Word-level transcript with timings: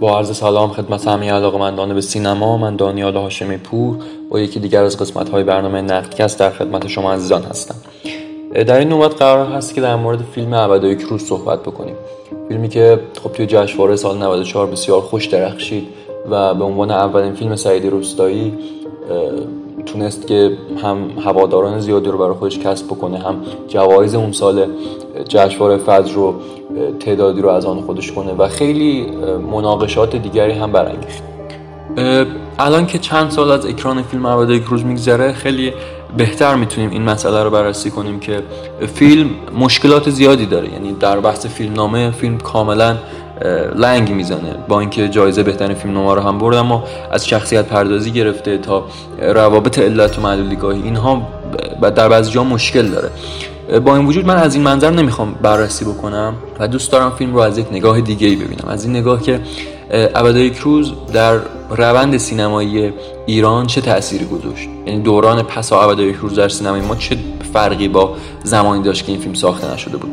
با 0.00 0.18
عرض 0.18 0.36
سلام 0.36 0.70
خدمت 0.70 1.08
همه 1.08 1.32
علاقمندان 1.32 1.94
به 1.94 2.00
سینما 2.00 2.56
من 2.56 2.76
دانیال 2.76 3.16
هاشمی 3.16 3.56
پور 3.56 3.96
با 4.30 4.40
یکی 4.40 4.60
دیگر 4.60 4.84
از 4.84 4.98
قسمت 4.98 5.28
های 5.28 5.44
برنامه 5.44 5.80
نقدکست 5.80 6.38
در 6.38 6.50
خدمت 6.50 6.86
شما 6.86 7.12
عزیزان 7.12 7.42
هستم. 7.42 7.74
در 8.54 8.78
این 8.78 8.88
نوبت 8.88 9.14
قرار 9.14 9.46
هست 9.46 9.74
که 9.74 9.80
در 9.80 9.96
مورد 9.96 10.22
فیلم 10.22 10.52
ابد 10.52 10.84
یک 10.84 11.00
روز 11.00 11.22
صحبت 11.22 11.62
بکنیم. 11.62 11.94
فیلمی 12.48 12.68
که 12.68 13.00
خب 13.22 13.32
توی 13.32 13.46
جشنواره 13.46 13.96
سال 13.96 14.18
94 14.18 14.66
بسیار 14.66 15.00
خوش 15.00 15.26
درخشید 15.26 15.86
و 16.30 16.54
به 16.54 16.64
عنوان 16.64 16.90
اولین 16.90 17.34
فیلم 17.34 17.56
سعید 17.56 17.86
روستایی 17.86 18.58
تونست 19.86 20.26
که 20.26 20.58
هم 20.82 21.10
هواداران 21.24 21.80
زیادی 21.80 22.10
رو 22.10 22.18
برای 22.18 22.34
خودش 22.34 22.58
کسب 22.58 22.86
بکنه 22.86 23.18
هم 23.18 23.36
جوایز 23.68 24.14
اون 24.14 24.32
سال 24.32 24.66
جشنواره 25.28 25.76
فجر 25.76 26.14
رو 26.14 26.34
تعدادی 27.00 27.40
رو 27.40 27.48
از 27.48 27.66
آن 27.66 27.80
خودش 27.80 28.12
کنه 28.12 28.32
و 28.32 28.48
خیلی 28.48 29.06
مناقشات 29.52 30.16
دیگری 30.16 30.52
هم 30.52 30.72
برانگیخت. 30.72 31.22
الان 32.58 32.86
که 32.86 32.98
چند 32.98 33.30
سال 33.30 33.50
از 33.50 33.66
اکران 33.66 34.02
فیلم 34.02 34.26
عباده 34.26 34.54
یک 34.54 34.62
روز 34.62 34.84
میگذره 34.84 35.32
خیلی 35.32 35.72
بهتر 36.16 36.54
می‌تونیم 36.54 36.90
این 36.90 37.02
مسئله 37.02 37.42
رو 37.42 37.50
بررسی 37.50 37.90
کنیم 37.90 38.20
که 38.20 38.42
فیلم 38.94 39.30
مشکلات 39.58 40.10
زیادی 40.10 40.46
داره. 40.46 40.72
یعنی 40.72 40.92
در 40.92 41.20
بحث 41.20 41.46
فیلم 41.46 41.72
نامه 41.72 42.10
فیلم 42.10 42.38
کاملا 42.38 42.96
لنگ 43.76 44.10
می‌زنه. 44.10 44.54
با 44.68 44.80
اینکه 44.80 45.08
جایزه 45.08 45.42
بهترین 45.42 45.74
فیلم 45.74 45.94
نامه 45.94 46.14
رو 46.14 46.20
هم 46.20 46.38
برد 46.38 46.56
اما 46.56 46.84
از 47.10 47.28
شخصیت 47.28 47.64
پردازی 47.66 48.10
گرفته 48.10 48.58
تا 48.58 48.84
روابط 49.18 49.78
علت 49.78 50.18
و 50.18 50.22
معلولیگاهی 50.22 50.82
اینها 50.82 51.22
در 51.96 52.08
بعضی 52.08 52.30
جا 52.30 52.44
مشکل 52.44 52.86
داره. 52.88 53.10
با 53.80 53.96
این 53.96 54.06
وجود 54.06 54.26
من 54.26 54.36
از 54.36 54.54
این 54.54 54.64
منظر 54.64 54.90
نمی‌خوام 54.90 55.34
بررسی 55.42 55.84
بکنم 55.84 56.34
و 56.58 56.68
دوست 56.68 56.92
دارم 56.92 57.10
فیلم 57.10 57.34
رو 57.34 57.40
از 57.40 57.58
یک 57.58 57.66
نگاه 57.72 58.00
دیگه 58.00 58.26
ای 58.26 58.36
ببینم. 58.36 58.68
از 58.68 58.84
این 58.84 58.96
نگاه 58.96 59.22
که 59.22 59.40
ابدای 59.90 60.50
کروز 60.50 60.92
در 61.12 61.38
روند 61.70 62.16
سینمایی 62.16 62.92
ایران 63.26 63.66
چه 63.66 63.80
تأثیری 63.80 64.24
گذاشت؟ 64.24 64.68
یعنی 64.86 65.00
دوران 65.00 65.42
پس 65.42 65.72
ابدای 65.72 66.12
کروز 66.12 66.34
در 66.34 66.48
سینمای 66.48 66.80
ما 66.80 66.96
چه 66.96 67.16
فرقی 67.52 67.88
با 67.88 68.14
زمانی 68.44 68.82
داشت 68.82 69.06
که 69.06 69.12
این 69.12 69.20
فیلم 69.20 69.34
ساخته 69.34 69.74
نشده 69.74 69.96
بود؟ 69.96 70.10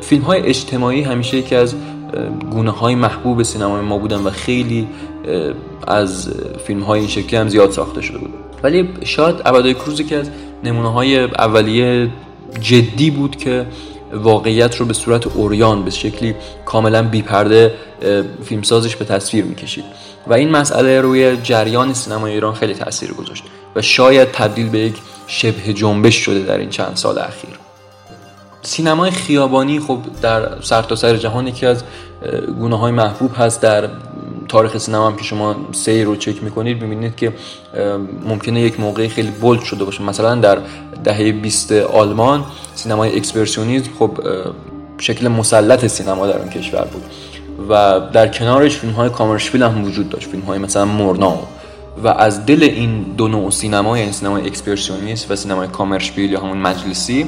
فیلم 0.00 0.22
های 0.22 0.40
اجتماعی 0.40 1.02
همیشه 1.02 1.36
یکی 1.36 1.54
از 1.54 1.74
گونه 2.50 2.70
های 2.70 2.94
محبوب 2.94 3.42
سینمای 3.42 3.82
ما 3.82 3.98
بودن 3.98 4.20
و 4.20 4.30
خیلی 4.30 4.88
از 5.86 6.30
فیلم 6.66 6.82
های 6.82 7.00
این 7.00 7.08
شکلی 7.08 7.36
هم 7.36 7.48
زیاد 7.48 7.70
ساخته 7.70 8.00
شده 8.02 8.18
بود. 8.18 8.34
ولی 8.62 8.88
شاید 9.04 9.36
ابدای 9.44 9.74
کروزی 9.74 10.04
که 10.04 10.16
از 10.16 10.30
نمونه 10.64 10.92
های 10.92 11.18
اولیه 11.18 12.10
جدی 12.60 13.10
بود 13.10 13.36
که 13.36 13.66
واقعیت 14.12 14.76
رو 14.76 14.86
به 14.86 14.94
صورت 14.94 15.26
اوریان 15.26 15.84
به 15.84 15.90
شکلی 15.90 16.34
کاملا 16.64 17.02
بیپرده 17.02 17.74
فیلمسازش 18.44 18.96
به 18.96 19.04
تصویر 19.04 19.44
می‌کشید. 19.44 19.84
و 20.26 20.34
این 20.34 20.50
مسئله 20.50 21.00
روی 21.00 21.36
جریان 21.36 21.94
سینمای 21.94 22.32
ایران 22.32 22.54
خیلی 22.54 22.74
تاثیر 22.74 23.12
گذاشت 23.12 23.44
و 23.76 23.82
شاید 23.82 24.30
تبدیل 24.30 24.68
به 24.68 24.78
یک 24.78 24.96
شبه 25.26 25.72
جنبش 25.72 26.14
شده 26.14 26.40
در 26.40 26.58
این 26.58 26.68
چند 26.68 26.96
سال 26.96 27.18
اخیر. 27.18 27.65
سینمای 28.66 29.10
خیابانی 29.10 29.80
خب 29.80 29.98
در 30.22 30.60
سرتاسر 30.60 31.08
سر 31.08 31.16
جهان 31.16 31.46
یکی 31.46 31.66
از 31.66 31.84
گونه 32.58 32.78
های 32.78 32.92
محبوب 32.92 33.30
هست. 33.38 33.60
در 33.60 33.88
تاریخ 34.48 34.78
سینما 34.78 35.06
هم 35.06 35.16
که 35.16 35.24
شما 35.24 35.56
سیر 35.72 36.06
رو 36.06 36.16
چک 36.16 36.42
می‌کنید 36.42 36.78
ببینید 36.78 37.16
که 37.16 37.32
ممکنه 38.28 38.60
یک 38.60 38.80
موقعی 38.80 39.08
خیلی 39.08 39.30
bold 39.30 39.62
شده 39.62 39.84
باشه. 39.84 40.02
مثلا 40.02 40.34
در 40.34 40.58
دهه 41.04 41.32
20 41.32 41.72
آلمان 41.72 42.44
سینمای 42.74 43.16
اکسپرسیونیسم 43.16 43.90
خب 43.98 44.10
شکل 44.98 45.28
مسلط 45.28 45.86
سینما 45.86 46.26
در 46.26 46.38
اون 46.38 46.48
کشور 46.48 46.84
بود 46.84 47.02
و 47.68 48.00
در 48.12 48.28
کنارش 48.28 48.76
فیلم 48.76 48.92
های 48.92 49.10
Kammerspiel 49.10 49.62
هم 49.62 49.84
وجود 49.84 50.08
داشت 50.08 50.28
فیلم 50.28 50.42
های 50.42 50.58
مثلا 50.58 50.84
مورناو. 50.84 51.38
و 52.04 52.08
از 52.08 52.46
دل 52.46 52.62
این 52.62 53.02
دو 53.02 53.28
نوع 53.28 53.50
سینما 53.50 53.98
یعنی 53.98 54.12
سینمای 54.12 54.46
اکسپرسیونیست 54.46 55.30
و 55.30 55.36
سینمای 55.36 55.68
Kammerspiel 55.68 56.32
یا 56.32 56.40
همون 56.40 56.58
مجلسی 56.58 57.26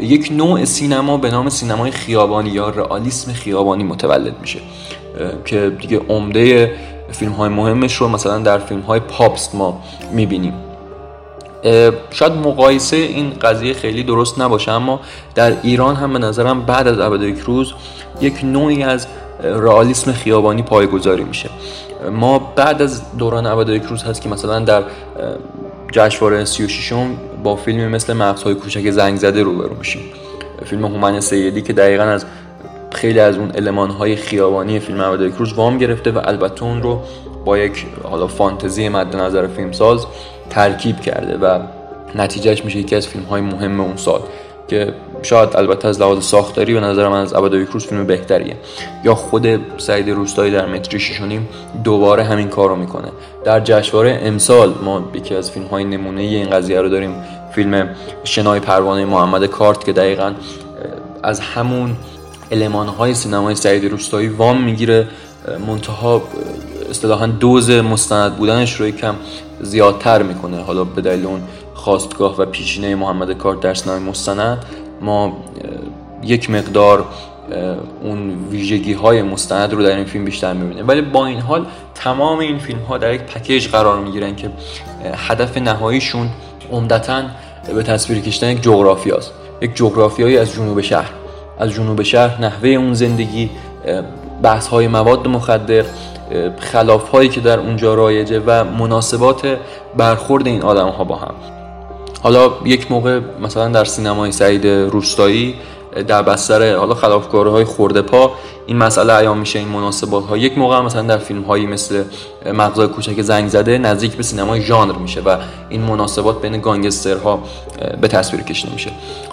یک 0.00 0.32
نوع 0.32 0.64
سینما 0.64 1.16
به 1.16 1.30
نام 1.30 1.48
سینمای 1.48 1.90
خیابانی 1.90 2.50
یا 2.50 2.68
رئالیسم 2.68 3.32
خیابانی 3.32 3.84
متولد 3.84 4.34
میشه 4.40 4.58
که 5.44 5.72
دیگه 5.80 6.00
عمده 6.08 6.72
فیلم 7.12 7.32
های 7.32 7.48
مهمش 7.48 7.94
رو 7.94 8.08
مثلا 8.08 8.38
در 8.38 8.58
فیلم 8.58 8.80
های 8.80 9.00
پاپست 9.00 9.54
ما 9.54 9.80
می‌بینیم. 10.12 10.54
شاید 12.10 12.32
مقایسه 12.32 12.96
این 12.96 13.30
قضیه 13.30 13.74
خیلی 13.74 14.02
درست 14.02 14.40
نباشه 14.40 14.72
اما 14.72 15.00
در 15.34 15.52
ایران 15.62 15.96
هم 15.96 16.12
به 16.12 16.18
نظرم 16.18 16.62
بعد 16.62 16.88
از 16.88 16.98
ابد 16.98 17.40
روز 17.40 17.72
یک 18.20 18.44
نوعی 18.44 18.82
از 18.82 19.06
رئالیسم 19.42 20.12
خیابانی 20.12 20.62
پایگذاری 20.62 21.24
میشه. 21.24 21.50
ما 22.10 22.38
بعد 22.38 22.82
از 22.82 23.16
دوران 23.18 23.46
ابد 23.46 23.70
روز 23.70 24.02
هست 24.02 24.22
که 24.22 24.28
مثلا 24.28 24.58
در 24.58 24.82
جشنواره 25.92 26.44
36 26.44 26.92
با 27.42 27.56
فیلمی 27.56 27.86
مثل 27.86 28.12
مغزهای 28.12 28.54
کوچک 28.54 28.90
زنگ 28.90 29.16
زده 29.16 29.42
روبرو 29.42 29.74
میشیم. 29.74 30.02
فیلم 30.64 30.84
هومن 30.84 31.20
سیدی 31.20 31.62
که 31.62 31.72
دقیقا 31.72 32.02
از 32.02 32.24
خیلی 32.92 33.20
از 33.20 33.36
اون 33.36 33.50
علمان 33.50 33.90
های 33.90 34.16
خیابانی 34.16 34.78
فیلم 34.78 35.00
عبدالله 35.00 35.34
کروز 35.34 35.52
وام 35.52 35.78
گرفته 35.78 36.10
و 36.10 36.20
البته 36.24 36.62
اون 36.62 36.82
رو 36.82 37.02
با 37.44 37.58
یک 37.58 37.86
حالا 38.02 38.26
فانتزی 38.26 38.88
مد 38.88 39.16
نظر 39.16 39.46
فیلمساز 39.46 40.06
ترکیب 40.50 41.00
کرده 41.00 41.36
و 41.36 41.60
نتیجهش 42.14 42.64
میشه 42.64 42.78
یکی 42.78 42.96
از 42.96 43.06
فیلم 43.06 43.24
های 43.24 43.40
مهم 43.40 43.80
اون 43.80 43.96
سال. 43.96 44.20
که 44.68 44.94
شاید 45.22 45.56
البته 45.56 45.88
از 45.88 46.00
لحاظ 46.00 46.24
ساختاری 46.24 46.74
به 46.74 46.80
نظر 46.80 47.08
من 47.08 47.20
از 47.20 47.34
ابدای 47.34 47.66
کروز 47.66 47.86
فیلم 47.86 48.06
بهتریه. 48.06 48.56
یا 49.04 49.14
خود 49.14 49.60
سعید 49.78 50.10
روستایی 50.10 50.52
در 50.52 50.66
متری 50.66 51.00
شیشونیم 51.00 51.48
دوباره 51.84 52.24
همین 52.24 52.48
کار 52.48 52.68
رو 52.68 52.76
می‌کنه. 52.76 53.08
در 53.44 53.60
جشنواره 53.60 54.20
امسال 54.22 54.74
ما 54.84 55.10
یکی 55.14 55.34
از 55.34 55.50
فیلم 55.50 55.66
های 55.66 55.84
نمونه 55.84 56.22
این 56.22 56.50
قضیه 56.50 56.80
رو 56.80 56.88
داریم 56.88 57.14
فیلم 57.54 57.88
شنای 58.24 58.60
پروانه 58.60 59.04
محمد 59.04 59.46
کارت 59.46 59.84
که 59.84 59.92
دقیقا 59.92 60.32
از 61.22 61.40
همون 61.40 61.96
علمان 62.52 63.14
سینمای 63.14 63.54
سعید 63.54 63.84
روستایی 63.84 64.28
وام 64.28 64.64
می‌گیره 64.64 65.08
منتها 65.66 66.22
اصطلاحا 66.90 67.26
دوز 67.26 67.70
مستند 67.70 68.36
بودنش 68.36 68.80
رو 68.80 68.86
یکم 68.86 69.14
زیادتر 69.60 70.22
می‌کنه. 70.22 70.62
حالا 70.62 70.84
به 70.84 71.02
دلیل 71.02 71.26
اون 71.26 71.40
خواستگاه 71.74 72.40
و 72.40 72.44
پیشینه 72.44 72.94
محمد 72.94 73.32
کارت 73.32 73.60
در 73.60 73.74
سینمای 73.74 74.00
مستند 74.00 74.64
ما 75.00 75.36
یک 76.22 76.50
مقدار 76.50 77.04
اون 78.02 78.48
ویژگی 78.50 78.92
های 78.92 79.22
مستند 79.22 79.72
رو 79.72 79.82
در 79.82 79.96
این 79.96 80.04
فیلم 80.04 80.24
بیشتر 80.24 80.52
می‌بینیم. 80.52 80.88
ولی 80.88 81.00
با 81.00 81.26
این 81.26 81.40
حال 81.40 81.66
تمام 81.94 82.38
این 82.38 82.58
فیلم 82.58 82.80
ها 82.80 82.98
در 82.98 83.14
یک 83.14 83.20
پکیج 83.20 83.68
قرار 83.68 84.00
می‌گیرن 84.00 84.36
که 84.36 84.50
هدف 85.14 85.58
نهاییشون 85.58 86.28
عمدتا 86.72 87.22
به 87.74 87.82
تصویر 87.82 88.20
کشیدن 88.20 88.50
یک 88.50 88.62
جغرافی 88.62 89.10
هست. 89.10 89.32
یک 89.62 89.76
جغرافیایی 89.76 90.38
از 90.38 90.52
جنوب 90.52 90.80
شهر. 90.80 91.10
از 91.58 91.70
جنوب 91.70 92.02
شهر 92.02 92.40
نحوه 92.40 92.68
اون 92.68 92.94
زندگی 92.94 93.50
بحث 94.42 94.66
های 94.66 94.88
مواد 94.88 95.28
مخدر 95.28 95.84
خلاف 96.58 97.10
هایی 97.10 97.28
که 97.28 97.40
در 97.40 97.58
اونجا 97.58 97.94
رایجه 97.94 98.42
و 98.46 98.64
مناسبات 98.64 99.58
برخورد 99.96 100.46
این 100.46 100.62
آدم 100.62 100.88
ها 100.88 101.04
با 101.04 101.16
هم. 101.16 101.34
حالا 102.22 102.50
یک 102.64 102.92
موقع 102.92 103.20
مثلا 103.42 103.68
در 103.68 103.84
سینمای 103.84 104.32
سعید 104.32 104.66
روستایی 104.66 105.54
در 106.02 106.22
بستر 106.22 106.76
حالا 106.76 106.94
خلافکارهای 106.94 107.64
خورده 107.64 108.02
پا 108.02 108.30
این 108.66 108.76
مسئله 108.76 109.14
ایام 109.14 109.38
میشه 109.38 109.58
این 109.58 109.68
مناسبات 109.68 110.24
ها 110.24 110.36
یک 110.36 110.58
موقع 110.58 110.80
مثلا 110.80 111.02
در 111.02 111.18
فیلم 111.18 111.42
هایی 111.42 111.66
مثل 111.66 112.04
مغزای 112.54 112.88
کوچک 112.88 113.22
زنگ 113.22 113.48
زده 113.48 113.78
نزدیک 113.78 114.14
به 114.14 114.22
سینمای 114.22 114.62
ژانر 114.62 114.92
میشه 114.92 115.20
و 115.20 115.36
این 115.68 115.82
مناسبات 115.82 116.42
بین 116.42 116.60
گانگسترها 116.60 117.42
به 118.00 118.08
تصویر 118.08 118.42
کشیده 118.42 118.72
میشه. 118.72 118.90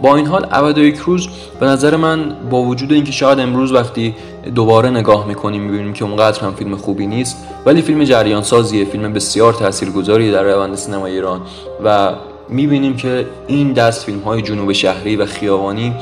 با 0.00 0.16
این 0.16 0.26
حال 0.26 0.46
ابد 0.50 0.78
یک 0.78 0.96
روز 0.96 1.28
به 1.60 1.66
نظر 1.66 1.96
من 1.96 2.36
با 2.50 2.62
وجود 2.62 2.92
اینکه 2.92 3.12
شاید 3.12 3.40
امروز 3.40 3.72
وقتی 3.72 4.14
دوباره 4.54 4.90
نگاه 4.90 5.28
می‌کنیم 5.28 5.62
می‌بینیم 5.62 5.92
که 5.92 6.04
اونقدر 6.04 6.40
هم 6.40 6.54
فیلم 6.54 6.76
خوبی 6.76 7.06
نیست. 7.06 7.36
ولی 7.66 7.82
فیلم 7.82 8.04
جریان 8.04 8.42
سازیه 8.42 8.84
فیلم 8.84 9.12
بسیار 9.12 9.52
تاثیرگذاری 9.52 10.30
در 10.30 10.42
روند 10.42 10.74
سینما 10.74 11.06
ایران. 11.06 11.40
و 11.84 12.12
می‌بینیم 12.48 12.96
که 12.96 13.26
این 13.46 13.72
دست 13.72 14.04
فیلم 14.04 14.20
های 14.20 14.42
جنوب 14.42 14.72
شهری 14.72 15.16
و 15.16 15.26
خیابانی 15.26 15.94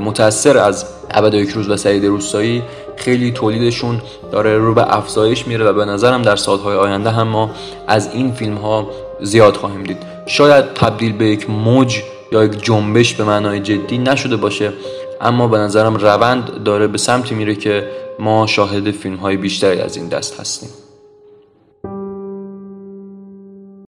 متاثر 0.00 0.58
از 0.58 0.86
یک 1.32 1.48
روز 1.50 1.68
و 1.68 1.76
سعید 1.76 2.04
روستایی. 2.04 2.62
خیلی 2.96 3.32
تولیدشون 3.32 4.02
داره 4.32 4.58
رو 4.58 4.74
به 4.74 4.96
افزایش 4.96 5.46
میره 5.46 5.64
و 5.64 5.72
به 5.72 5.84
نظرم 5.84 6.22
در 6.22 6.36
سالهای 6.36 6.76
آینده 6.76 7.10
هم 7.10 7.28
ما 7.28 7.50
از 7.86 8.10
این 8.14 8.32
فیلم 8.32 8.54
ها 8.54 8.90
زیاد 9.20 9.56
خواهیم 9.56 9.82
دید. 9.82 9.96
شاید 10.26 10.64
تبدیل 10.74 11.12
به 11.12 11.24
یک 11.24 11.50
موج 11.50 12.02
یا 12.32 12.44
یک 12.44 12.64
جنبش 12.64 13.14
به 13.14 13.24
معنای 13.24 13.60
جدی 13.60 13.98
نشده 13.98 14.36
باشه. 14.36 14.72
اما 15.20 15.48
به 15.48 15.58
نظرم 15.58 15.94
روند 15.94 16.62
داره 16.64 16.86
به 16.86 16.98
سمتی 16.98 17.34
میره 17.34 17.54
که 17.54 17.90
ما 18.18 18.46
شاهد 18.46 18.90
فیلم 18.90 19.16
های 19.16 19.36
بیشتری 19.36 19.80
از 19.80 19.96
این 19.96 20.08
دست 20.08 20.40
هستیم. 20.40 20.70